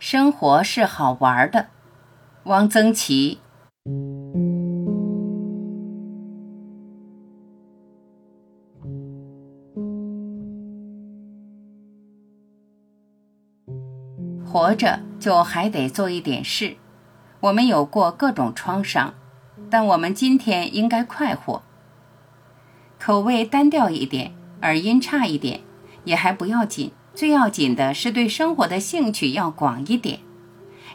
[0.00, 1.66] 生活是好玩的。
[2.44, 3.38] 汪曾祺。
[14.42, 16.76] 活着就还得做一点事。
[17.40, 19.12] 我们有过各种创伤，
[19.68, 21.62] 但我们今天应该快活。
[22.98, 24.32] 口味单调一点，
[24.62, 25.60] 耳音差一点，
[26.04, 26.90] 也还不要紧。
[27.20, 30.20] 最要紧的是对生活的兴趣要广一点。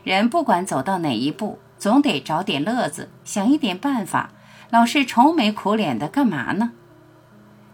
[0.03, 4.31] 人不管走到哪一步，总得找点乐子，想一点办法。
[4.71, 6.71] 老是愁眉苦脸的干嘛呢？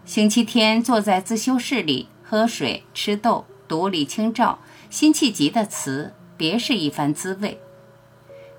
[0.04, 4.58] 星期天坐在自修室里喝水吃豆读李清照
[4.90, 7.58] 辛弃疾的词，别是一番滋味。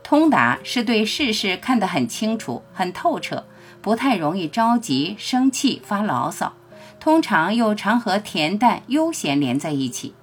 [0.02, 3.46] 通达是对世事看得很清楚、很透彻，
[3.80, 6.54] 不太容易着急、生气、发牢骚。
[7.04, 10.16] 通常又常和恬淡悠闲连在一起。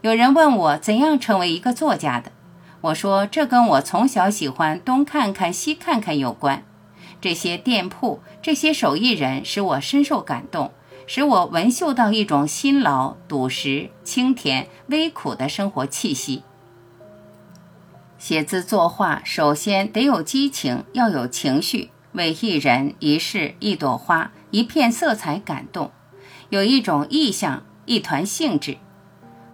[0.00, 2.32] 有人问我怎样成为一个作家的，
[2.80, 6.64] 我说这跟我从小喜欢东看看西看看有关。
[7.20, 10.72] 这些店铺、这些手艺人使我深受感动，
[11.06, 16.42] 使我闻嗅到一种辛劳、笃实、清甜、微苦的生活气息。
[18.16, 21.90] 写字作画，首先得有激情，要有情绪。
[22.12, 25.90] 为一人一事一朵花一片色彩感动，
[26.50, 28.76] 有一种意象，一团兴致，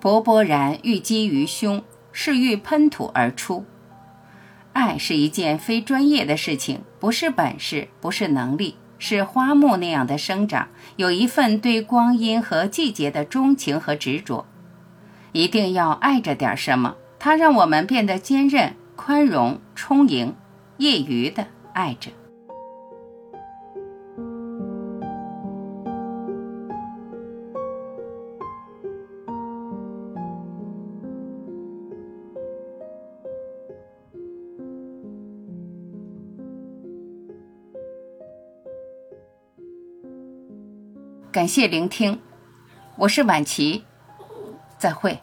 [0.00, 3.64] 勃勃然郁积于胸，是欲喷吐而出。
[4.72, 14.46] 爱是一件非专业的事情，不是本事，不是能力，是花木那样的生长，有一份对光阴和季节的钟情和执着。
[15.32, 20.34] 一定要爱着点什么，它让我们变得坚韧、宽容、充盈，
[20.78, 22.10] 业余的爱着。
[41.30, 42.18] 感谢聆听，
[42.96, 43.84] 我是晚琪，
[44.78, 45.20] 再会。